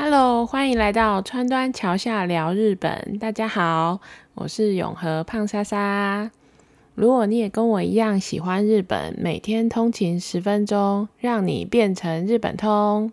[0.00, 3.18] Hello，欢迎来到川端桥下聊日本。
[3.18, 4.00] 大家好，
[4.34, 6.30] 我是永和胖莎莎。
[6.94, 13.12] 如果你也跟我一样喜欢日本，每天通勤十分钟，让你变成日本通。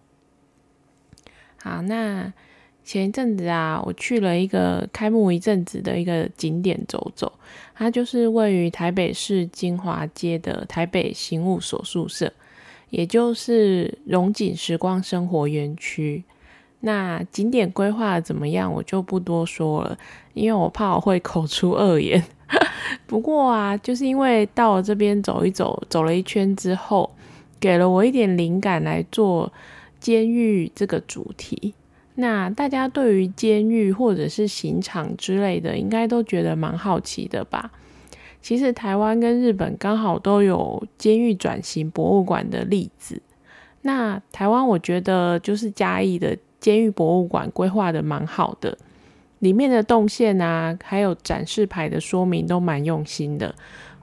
[1.59, 2.31] 好，那
[2.83, 7.33] 前一阵子啊，我去了一个开幕一阵子的一个景点走走，
[7.73, 12.31] 它就是位于台北市金华街的台北刑务所宿舍，
[12.91, 16.23] 也就是荣景时光生活园区。
[16.85, 19.97] 那景点规划怎么样，我就不多说了，
[20.35, 22.23] 因为我怕我会口出恶言。
[23.07, 27.09] 不过啊，就是因为到了这边走一走，走了一圈之后，
[27.59, 29.51] 给了我一点灵感来做
[29.99, 31.73] 监狱这个主题。
[32.13, 37.71] 那大家对于监狱或者是刑场之类的，应该都觉得蛮好奇的吧？
[38.43, 43.19] 其实台湾跟日本刚好都有监狱转型博物馆的例子。
[43.81, 46.37] 那台湾我觉得就是嘉义的。
[46.65, 48.75] 监狱博物馆规划的蛮好的，
[49.37, 53.53] 里面的动线啊，还有展示牌的说明都蛮用心的。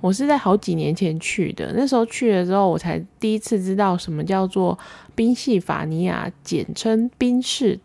[0.00, 4.78] 我是在好几年前去的，那时候去了之后，我才第一次知道什么叫做
[5.16, 7.80] 宾夕法尼亚，简称宾士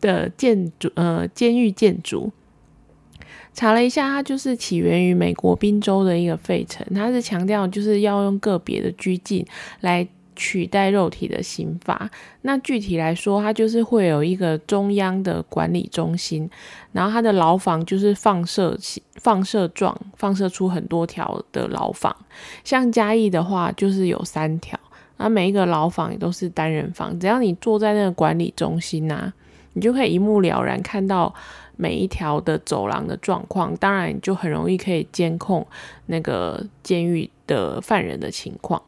[0.00, 2.32] 的建筑，呃，监狱建筑。
[3.54, 9.46] 查了一下，它就是起源于美国宾州的一个费城，它是强调就是要用个别的拘禁
[9.82, 10.08] 来。
[10.36, 12.08] 取代肉体的刑罚，
[12.42, 16.48] 那具体来说，它就是会有一个中央的管理中心，
[16.92, 18.78] 然后它的牢房就是放射
[19.14, 22.14] 放射状，放射出很多条的牢房。
[22.62, 24.78] 像嘉义的话，就是有三条，
[25.16, 27.18] 那每一个牢房也都是单人房。
[27.18, 29.32] 只要你坐在那个管理中心呐，
[29.72, 31.34] 你就可以一目了然看到
[31.76, 35.66] 每一条的走廊的状况，当然就很容易可以监控
[36.06, 38.82] 那个监狱的犯人的情况。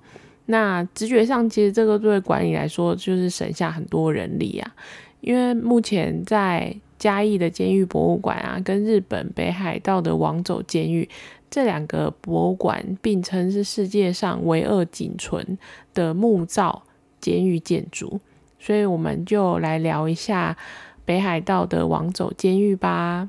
[0.50, 4.74] 那直觉上，其实这个对管理来说就是省下很多人力啊。
[5.20, 11.06] 因为目前在嘉义的监狱博物馆啊，跟日本北海道的王走监狱
[11.50, 15.58] 这两个博物馆并称是世界上唯二仅存
[15.92, 16.84] 的木造
[17.20, 18.18] 监狱建筑，
[18.58, 20.56] 所以我们就来聊一下
[21.04, 23.28] 北海道的王走监狱吧。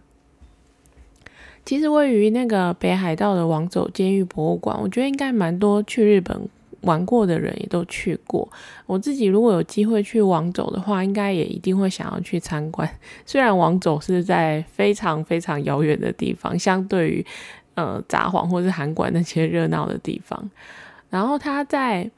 [1.65, 6.47] 其实位于那个北海道的王走监狱博物馆，我觉得应该蛮多去日本。
[6.81, 8.47] 玩过的人也都去过，
[8.85, 12.89] 我自己如果有机会去王走的话，应该也一定会想要去参观。
[13.25, 17.25] 虽然王走是在非常非常遥远的地方，相对于
[17.75, 20.49] 呃札幌或是函馆那些热闹的地方，
[21.09, 22.09] 然后它在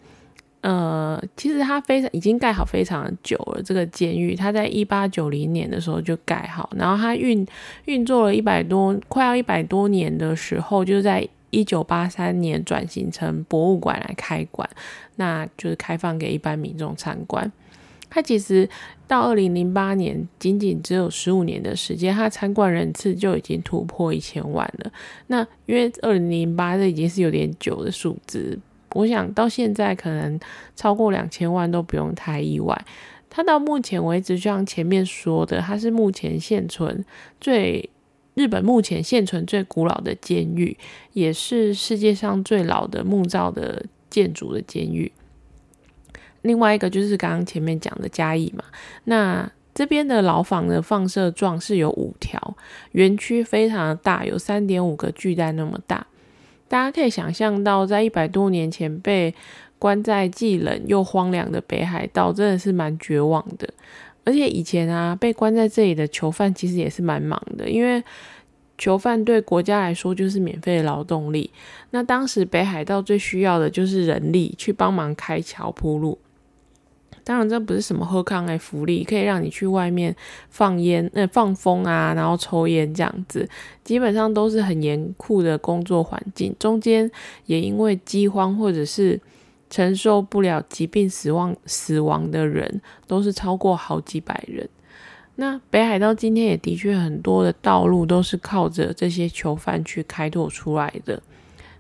[0.62, 3.62] 呃，其实它非常已经盖好非常久了。
[3.64, 7.46] 这个监狱它在一八九零年的时候就盖好，然后它运
[7.86, 11.28] 运作了一百多快要一百多年的时候，就在。
[11.52, 14.68] 一九八三年转型成博物馆来开馆，
[15.18, 17.52] 那就是开放给一般民众参观。
[18.10, 18.68] 它其实
[19.08, 24.92] 到二零零八年，仅仅只有十五年的时间，它参观人次就已经突破一千万了。
[25.28, 28.60] 那因为二零零八这已经是有点久的数字，
[28.94, 30.38] 我想到现在可能
[30.76, 32.86] 超过两千万都不用太意外。
[33.30, 37.06] 它到目前为止，就像前面说的，它是目前现存
[37.40, 37.90] 最。
[38.34, 40.78] 日本目前现存最古老的监狱，
[41.14, 45.12] 也是世界上最老的木造的建筑的监狱。
[46.42, 48.64] 另外一个就是刚刚前面讲的嘉义嘛，
[49.04, 52.56] 那这边的牢房的放射状是有五条，
[52.94, 56.08] 园区非常的大，有三点五个巨蛋那么大。
[56.68, 59.36] 大家可以想象到，在一百多年前被
[59.78, 63.70] 关在既冷又荒凉的北海道，真的是蛮绝望的。
[64.24, 68.04] 而且以前啊，被关在这里的囚犯其实也是蛮忙的，因为
[68.78, 71.52] 囚犯对国家来说就是免费的劳动力。
[71.92, 76.18] 那当时北海道最需要的就是人力去帮忙开桥铺路。
[77.24, 80.16] 当然，这不是什么喝康的福利，可以让你去外面
[80.50, 83.48] 放烟、那放风啊，然后抽烟这样子，
[83.84, 86.56] 基本上都是很严酷的工作环境。
[86.58, 87.10] 中间
[87.46, 89.20] 也因为饥荒或者是
[89.72, 94.70] 承受不了疾病死亡死亡的人都是超过好几百人。
[95.36, 101.24] 那北海道今天也的确很多的道路都是靠着这些囚犯去开拓出来的。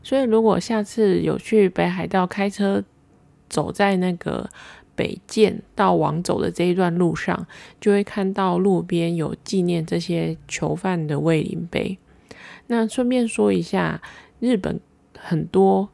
[0.01, 2.81] 所以如果下次有去北海道开车
[3.49, 4.49] 走在那个
[4.95, 7.45] 北见到王走的这一段路上，
[7.81, 11.97] 就会看到路边有纪念这些囚犯的慰灵碑。
[12.67, 14.01] 那顺便说一下，
[14.39, 14.79] 日本
[15.17, 15.89] 很多。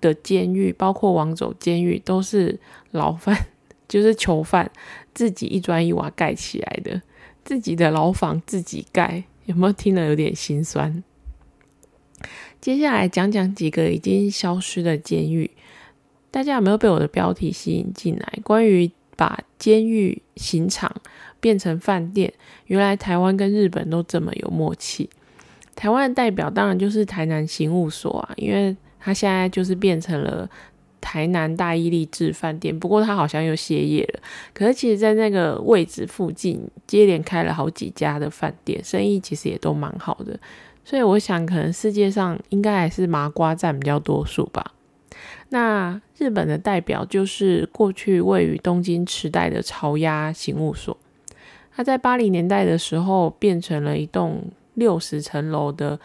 [0.00, 2.58] 的监狱，包括王走监狱，都是
[2.90, 3.46] 牢犯，
[3.88, 4.70] 就是囚犯
[5.14, 7.00] 自己一砖一瓦盖起来的，
[7.44, 11.02] 自己的牢房自己盖，有没有听了有点心酸？
[12.60, 15.50] 接下来讲讲几个已经消失的监狱，
[16.30, 18.40] 大家有没有被我的标题吸引进来？
[18.42, 20.92] 关于把监狱刑场
[21.40, 22.32] 变成饭店。
[22.66, 25.08] 原来台湾跟日本都这么有默契。
[25.76, 30.48] 台湾的代表当然就是台南刑务所啊，因为它现在就是变成了
[31.00, 32.78] 台南大义立志饭店。
[32.78, 34.20] 不过它好像又歇业了。
[34.52, 40.38] 可是其实，在那个位置附近接连开了好几家的饭店，生意其实也都蛮好的。
[40.84, 44.72] 所以我想，可能世界上应该还是麻瓜占比较多数吧。
[45.50, 50.96] 那日本的代表就是过去位于东京池袋的朝鸭刑务所，
[51.74, 54.44] 它在八零年代的时候变成了一栋
[54.74, 55.98] 六十层楼的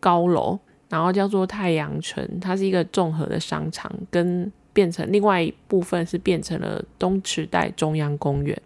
[0.00, 0.58] 高楼，
[0.92, 8.60] 然后叫做太阳城，它是一个综合的商场，跟变成另外一部分是变成了东池袋中央公园。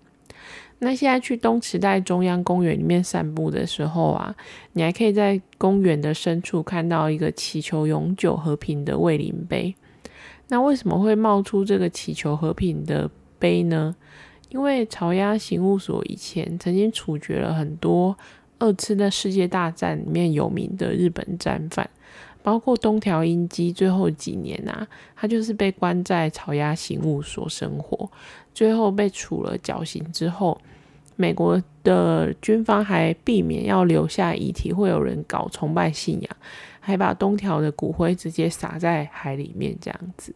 [0.80, 4.34] 那现在去东池袋中央公园里面散步的时候啊，
[4.72, 9.72] 你还可以在公园的深处看到一个祈求永久和平的卫灵碑。
[10.48, 13.08] 那为什么会冒出这个祈求和平的
[13.38, 13.94] 碑呢？
[14.48, 18.16] 因为朝鸭刑务所以前曾经处决了很多
[18.58, 21.88] 二次的世界大战里面有名的日本战犯，
[22.46, 23.72] 包括东条英机。
[23.72, 28.08] 最后几年啊，他就是被关在草鸭刑务所生活，
[28.54, 30.56] 最后被处了绞刑之后，
[31.16, 36.36] 美国的军方还避免要留下遗体，会有人搞崇拜信仰。
[36.78, 40.32] 还把东条的骨灰直接撒在海里面，这样子。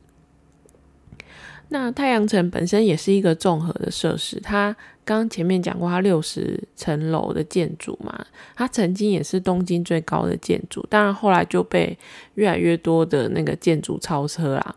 [1.69, 4.75] 那太阳城本身也是一个综合的设施，它
[5.05, 8.26] 刚前面讲过，它六十层楼的建筑嘛，
[8.56, 11.96] 它曾经也是东京最高的建筑，当然后来就被
[12.34, 14.75] 越来越多的那个建筑超车啦。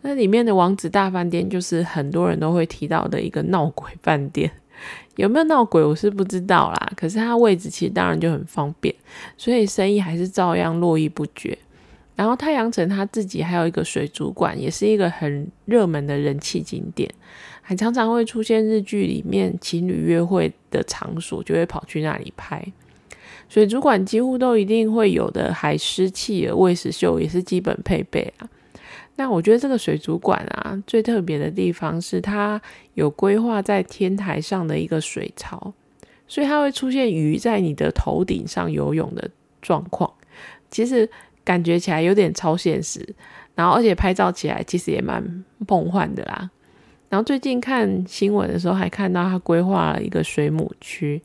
[0.00, 4.50] 那里面的王子大饭店就是很多人都会提到的一个闹鬼饭店。
[5.16, 6.92] 有没有闹鬼，我是不知道啦。
[6.96, 8.94] 可是它位置其实当然就很方便，
[9.36, 11.58] 所以生意还是照样络绎不绝。
[12.20, 17.10] 然后太阳城它自己还有一个水族馆，也是一个很热门的人气景点，
[17.62, 22.62] 还常常会出现日剧里面情侣约会的场所，就会跑去那里拍。
[23.48, 28.46] 水族馆几乎都一定会有的海狮、企鹅、喂食秀也是基本配备啊。
[29.16, 32.60] 那我觉得这个水族馆啊，最特别的地方是它
[32.92, 35.72] 有规划在天台上的一个水槽，
[36.28, 39.30] 所以它会出现鱼在你的头顶上游泳的
[39.62, 40.12] 状况。
[40.70, 41.08] 其实
[41.44, 43.06] 感觉起来有点超现实，
[43.54, 45.22] 然后而且拍照起来其实也蛮
[45.68, 46.50] 梦幻的啦。
[47.08, 51.20] 然后最近看新闻的时候，还看到他规划了一个水母区。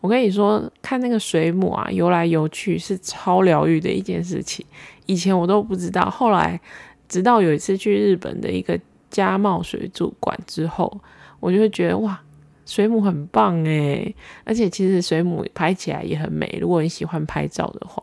[0.00, 4.64] 我跟你说，看那个水母啊游来游去是超疗愈的一件事情。
[5.06, 6.60] 以前我都不知道，后来。
[7.08, 8.80] 直到有一次去日本的一个
[9.10, 10.98] 加茂水族馆之后，
[11.40, 12.18] 我就会觉得哇，
[12.64, 16.56] 水母很棒诶，而且其实水母拍起来也很美。
[16.58, 18.02] 如果你喜欢拍照的话，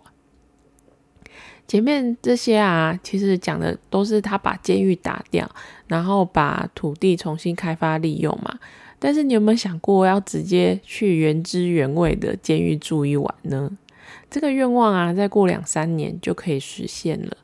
[1.70, 5.48] 前面这些啊，其实讲的都是他把监狱打掉，
[5.86, 8.58] 然后把土地重新开发利用嘛。
[8.98, 13.70] 但是你有没有想过要直接去原汁原味的监狱住一晚呢？
[14.32, 17.38] 这个愿望啊，再过两三年就可以实现了。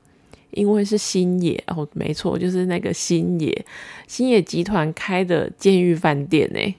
[0.50, 3.66] 因为是新野哦，没错，就是那个新野
[4.08, 6.76] 新野集团开的监狱饭店呢。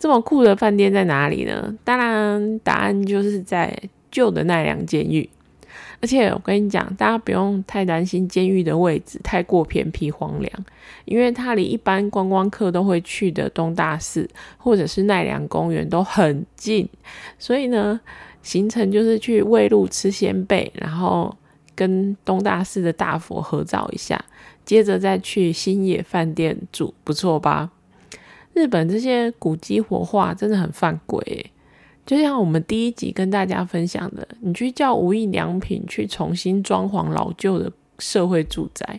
[0.00, 1.72] 这么酷的饭店在哪里呢？
[1.84, 3.72] 当然，答案就是在
[4.10, 5.28] 旧的奈良监狱。
[6.00, 10.52] 而且我跟你讲，大家不用太担心监狱的位置太过偏僻荒凉，
[11.04, 16.88] 因为它离一般观光客都会去的东大寺或者是奈良公园都很近。
[17.38, 18.00] 所以呢，
[18.42, 21.36] 行程就是去喂鹿吃鲜贝，然后。
[21.74, 24.20] 跟东大寺的大佛合照一下，
[24.64, 27.70] 接着再去新野饭店住，不错吧？
[28.52, 31.52] 日本这些古迹活化真的很犯规，
[32.08, 38.98] 就像我们第一集跟大家分享的，你去叫无印良品去重新装潢老旧的社会住宅，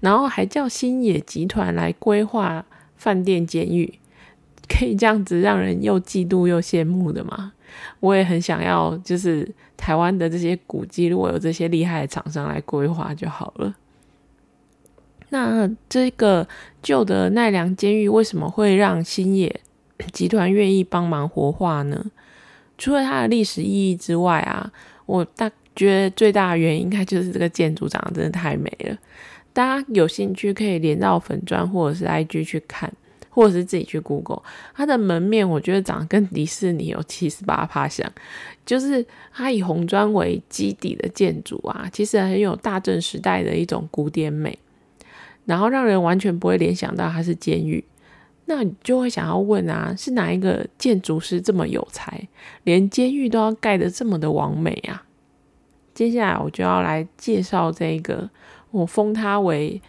[0.00, 2.66] 然后还叫新野集团来规划
[2.96, 3.94] 饭店监狱，
[4.68, 7.52] 可以这样子让人又嫉妒又羡慕的吗？
[8.00, 13.72] 我也很想要，就是台湾的这些古迹，如果有这些厉害的厂商来规划就好了。
[15.28, 16.48] 那这个
[16.82, 19.60] 旧的奈良监狱为什么会让新野
[20.12, 22.06] 集团愿意帮忙活化呢？
[22.80, 24.68] 除了它的历史意义之外啊，
[25.06, 28.98] 我大觉得最大的原因应该就是这个建筑长得真的太美了。
[29.52, 32.92] 大家有兴趣可以连到粉砖或者是 IG 去看。
[33.32, 34.42] 或者是自己去 Google，
[34.74, 38.12] 它的门面我觉得长得跟迪士尼有七十八趴像，
[38.66, 44.58] 就是它以红砖为基底的建筑啊，其实很有大正时代的一种古典美，
[45.44, 47.82] 然后让人完全不会联想到它是监狱。
[48.50, 52.28] 那你就会想要问啊，是哪一个建筑师这么有才，
[52.64, 55.06] 连监狱都要盖得这么的完美啊？
[55.94, 58.28] 接下来我就要来介绍这个，
[58.72, 59.80] 我封他为。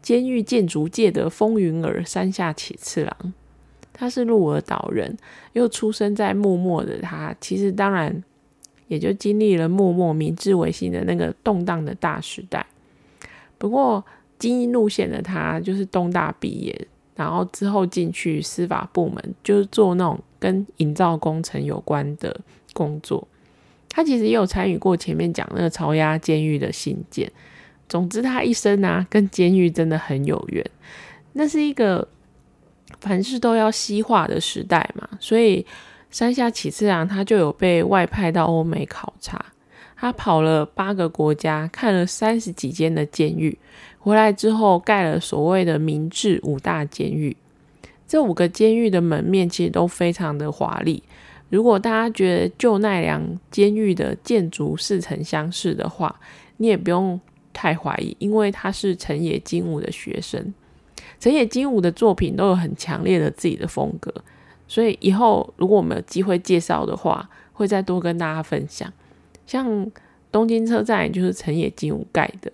[0.00, 3.32] 监狱建筑界的风云儿山下启次郎，
[3.92, 5.16] 他是鹿儿岛人，
[5.52, 8.20] 又出生在幕末的他，其实当然
[8.88, 12.66] 也就经历了幕末明治维新的那个动荡的大时代。
[13.58, 14.04] 不过
[14.40, 22.38] 精英路线的他，就是东大毕业，然后之后进去司法部门，就是做那种跟营造工程有关的
[22.72, 23.26] 工作。
[23.88, 27.30] 他其实也有参与过前面讲那个朝押监狱的信件。
[27.88, 30.64] 总之，他一生啊，跟监狱真的很有缘。
[31.34, 32.08] 那是一个
[33.00, 35.66] 凡事都要西化的时代嘛，所以
[36.10, 39.44] 山下启次郎他就有被外派到欧美考察。
[40.02, 43.56] 他跑了八个国家，看了三十几间的监狱，
[44.00, 47.36] 回来之后盖了所谓的明治五大监狱。
[48.08, 51.04] 这五个监狱的门面其实都非常的华丽。
[51.50, 56.18] 如果大家觉得旧奈良监狱的建筑似曾相识的话，
[56.56, 57.20] 你也不用
[57.52, 60.52] 太怀疑，因为他是成野金武的学生。
[61.20, 64.12] 成野金武的作品都有很强烈的自己的风格，
[64.66, 68.92] 所以以后如果我们有机会介绍的话，会再多跟大家分享。
[69.46, 69.90] 像
[70.30, 72.50] 东京车站，就是成野金武盖的。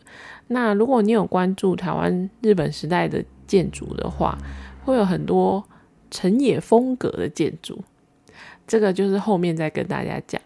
[0.49, 4.37] 那如果你有关注台湾日本时代的建筑的话，
[4.85, 5.62] 会有很多
[6.11, 7.83] 成野风格的建筑。
[8.66, 10.40] 这个就是后面再跟大家讲。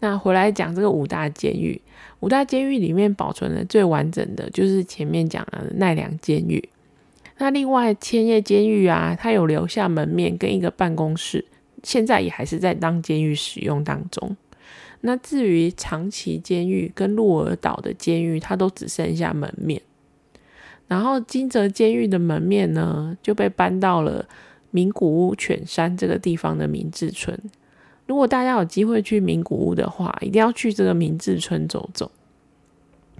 [0.00, 1.80] 那回来讲这个五大监狱，
[2.20, 6.68] 五大监狱里面保存的最完整的就是前面讲的奈良监狱。
[7.38, 11.44] 那另外千叶监狱啊，它有留下门面跟一个办公室，
[11.82, 14.36] 现在也还是在当监狱使用当中。
[15.02, 19.80] 那至于长崎监狱跟鹿儿岛的监狱，它都只剩下门面。
[20.88, 24.28] 然后金泽监狱的门面呢，就被搬到了
[24.70, 27.38] 名古屋犬山这个地方的明治村。
[28.06, 32.10] 如果大家有机会去名古屋的话，一定要去这个明治村走走。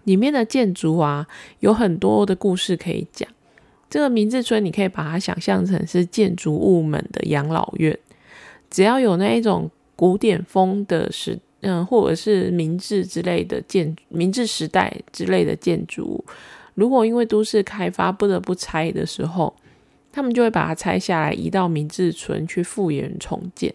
[0.04, 1.26] 里面的建筑啊，
[1.60, 3.28] 有很多的故事可以讲。
[3.88, 7.98] 这个明治村，你可以把它想象成是建筑物们的养老院。
[8.68, 11.38] 只要有那一种古典风的时。
[11.62, 16.24] 嗯，或者是明治之类的建，明治时代之类的建筑物，
[16.74, 19.54] 如果因为都市开发不得不拆的时候，
[20.10, 23.74] 他们就会把它拆下来，移到明治村去复原重建，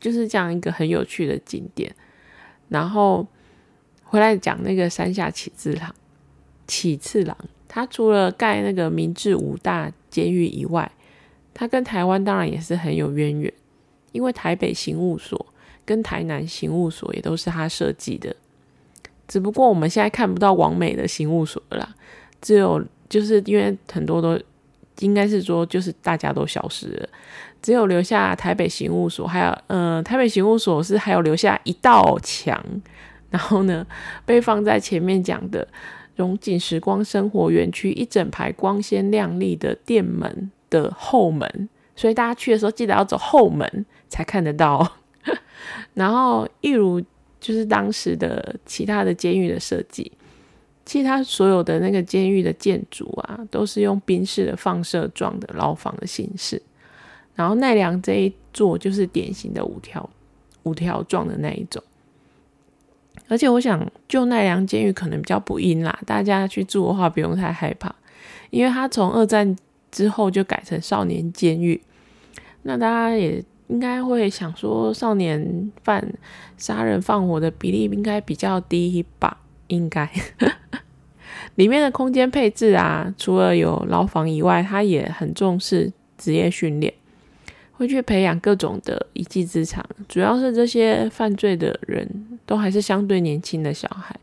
[0.00, 1.94] 就是这样一个很有趣的景点。
[2.68, 3.24] 然后
[4.02, 5.94] 回来讲那个山下启次郎，
[6.66, 7.36] 启次郎，
[7.68, 10.90] 他除了盖那个明治五大监狱以外，
[11.54, 13.52] 他跟台湾当然也是很有渊源，
[14.10, 15.46] 因为台北刑务所。
[15.92, 18.34] 跟台南刑务所也都是他设计的，
[19.28, 21.86] 只不过我们现在看不到王美的刑务所了，
[22.40, 24.40] 只有就是因为很多都
[25.00, 27.08] 应该是说就是大家都消失了，
[27.60, 32.58] 只有留下台北刑务所，还有嗯台北刑务所是还有留下一道墙，
[33.28, 33.86] 然后呢
[34.24, 35.68] 被放在前面讲的
[36.16, 44.96] 荣景时光生活园区一整排光鲜亮丽的店门的后门，所以大家去的时候记得要走后门才看得到。
[45.94, 47.00] 然后，一如
[47.40, 50.10] 就是当时的其他的监狱的设计，
[50.84, 56.60] 其他所有的那个监狱的建筑啊，都是用冰式的放射状的牢房的形式。
[57.34, 60.08] 然后奈良这一座就是典型的五条
[60.64, 61.82] 五条状的那一种。
[63.28, 67.94] 而且我想，就奈良监狱可能比较不阴啦，大家去住的话不用太害怕，
[68.50, 69.56] 因为它从二战
[69.90, 71.80] 之后就改成少年监狱。
[72.62, 73.42] 那大家也。
[73.72, 76.06] 应该会想说，少年犯
[76.58, 79.38] 杀人放火的比例应该比较低吧？
[79.68, 80.06] 应该，
[81.54, 86.92] 里面的空间配置啊，除了有牢房以外，他也很重视职业训练，
[87.72, 89.82] 会去培养各种的一技之长。
[90.06, 94.14] 主要是这些犯罪的人都还是相对年轻的小孩，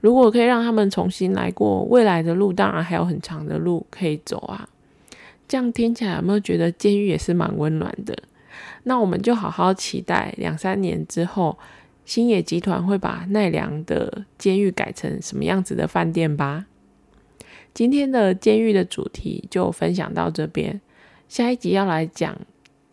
[0.00, 4.68] 如果可以让他们重新来过未来的路，当然还有很长的路可以走啊。
[5.48, 8.16] 这样听起来有没有觉得监狱也是蛮温暖的？
[8.84, 11.58] 那我们就好好期待两三年之后，
[12.04, 16.66] 星野集团会把奈良的监狱改成什么样子的饭店吧。
[17.74, 20.80] 今天的监狱的主题就分享到这边，
[21.28, 22.36] 下一集要来讲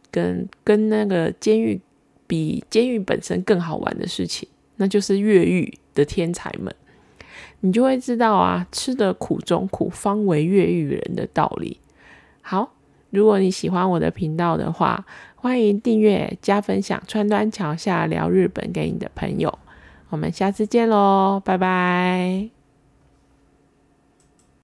[0.10, 1.79] 跟跟那个监狱
[2.25, 6.74] 比监狱本身更好玩的事情，那就是越狱的天才们，
[7.60, 11.79] 你就会知道啊，吃的苦中苦，方为越狱人的道理。
[12.41, 12.74] 好。
[13.13, 15.05] 如果你喜欢我的频道的话，
[15.43, 17.03] 欢迎订阅加分享。
[17.05, 19.59] 川端桥下聊日本给你的朋友，
[20.07, 22.62] 我们下次见喽，拜拜。